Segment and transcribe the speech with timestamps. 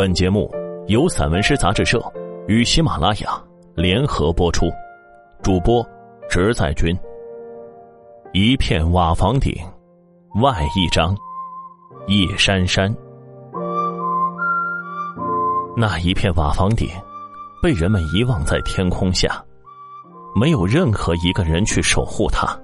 [0.00, 0.50] 本节目
[0.86, 2.02] 由散文诗杂志社
[2.48, 3.38] 与喜马拉雅
[3.74, 4.64] 联合播出，
[5.42, 5.86] 主播
[6.26, 6.98] 直在军。
[8.32, 9.52] 一片瓦房顶，
[10.40, 11.14] 外一张
[12.06, 12.90] 夜山山。
[15.76, 16.88] 那一片瓦房顶，
[17.62, 19.44] 被人们遗忘在天空下，
[20.34, 22.58] 没有任何一个人去守护它。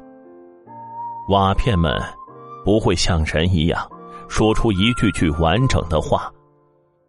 [1.28, 1.92] 瓦片们
[2.64, 3.86] 不会像人一样
[4.26, 6.32] 说出一句句完整的话。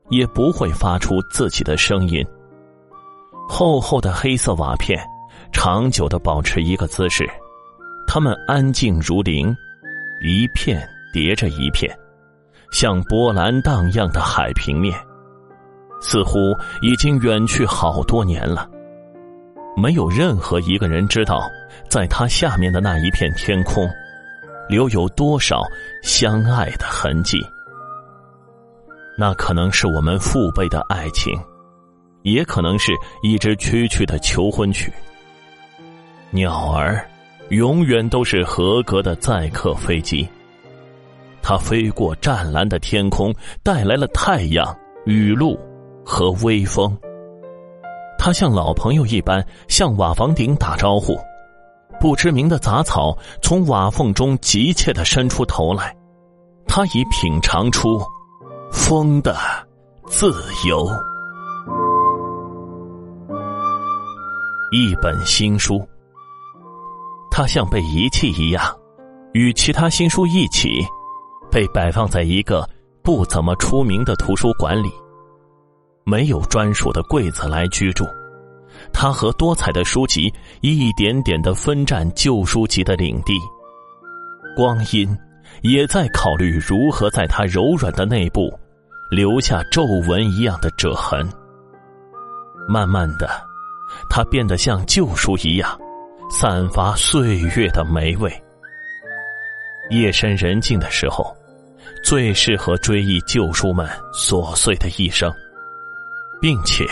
[0.09, 2.25] 也不会发出自己的声音。
[3.47, 4.99] 厚厚的黑色瓦片，
[5.51, 7.25] 长久的保持一个姿势，
[8.05, 9.55] 它们安静如林，
[10.21, 11.97] 一片叠着一片，
[12.71, 14.99] 像波澜荡漾的海平面，
[16.01, 16.37] 似乎
[16.81, 18.69] 已经远去好多年了。
[19.77, 21.49] 没有任何一个人知道，
[21.89, 23.87] 在它下面的那一片天空，
[24.67, 25.61] 留有多少
[26.01, 27.39] 相爱的痕迹。
[29.19, 31.33] 那可能是我们父辈的爱情，
[32.21, 32.91] 也可能是
[33.23, 34.93] 一支区区的求婚曲。
[36.29, 37.03] 鸟儿
[37.49, 40.27] 永远都是合格的载客飞机，
[41.41, 45.57] 它飞过湛蓝的天空，带来了太阳、雨露
[46.05, 46.95] 和微风。
[48.19, 51.17] 它像老朋友一般向瓦房顶打招呼。
[51.99, 55.95] 不知名的杂草从瓦缝中急切的伸出头来，
[56.67, 57.99] 它已品尝出。
[58.77, 59.35] 风的
[60.05, 60.31] 自
[60.65, 60.87] 由。
[64.71, 65.85] 一本新书，
[67.29, 68.63] 它像被遗弃一样，
[69.33, 70.69] 与其他新书一起，
[71.51, 72.65] 被摆放在一个
[73.03, 74.89] 不怎么出名的图书馆里。
[76.05, 78.05] 没有专属的柜子来居住，
[78.93, 83.33] 它和多彩的书籍一点点的分占旧书籍的领地。
[84.55, 85.17] 光阴
[85.61, 88.49] 也在考虑如何在它柔软的内部。
[89.09, 91.27] 留下皱纹一样的褶痕。
[92.67, 93.29] 慢慢的，
[94.09, 95.79] 它变得像旧书一样，
[96.29, 98.31] 散发岁月的霉味。
[99.89, 101.33] 夜深人静的时候，
[102.03, 105.33] 最适合追忆旧书们琐碎的一生，
[106.41, 106.85] 并且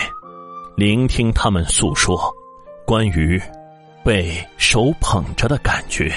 [0.78, 2.34] 聆听他们诉说
[2.85, 3.41] 关于
[4.03, 6.13] 被手捧着的感觉。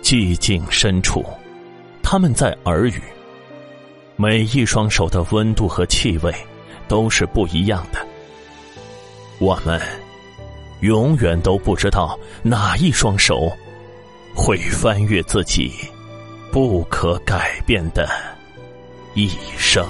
[0.00, 1.22] 寂静深处，
[2.02, 3.02] 他们在耳语。
[4.20, 6.34] 每一双手的温度和气味
[6.88, 8.04] 都是不一样的。
[9.38, 9.80] 我们
[10.80, 13.48] 永远都不知道哪一双手
[14.34, 15.72] 会翻越自己
[16.50, 18.08] 不可改变的
[19.14, 19.86] 一生。